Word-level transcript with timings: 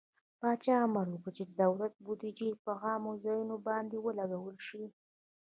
پاچا 0.39 0.75
امر 0.85 1.05
وکړ 1.09 1.31
چې 1.37 1.43
د 1.45 1.51
دولت 1.63 1.93
بودجې 2.05 2.49
د 2.53 2.59
په 2.63 2.71
عامه 2.83 3.11
ځايونو 3.23 3.55
باندې 3.67 3.95
ولګول 4.05 4.57
شي. 4.67 4.83